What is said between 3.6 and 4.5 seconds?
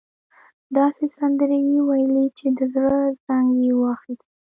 يې واخيست.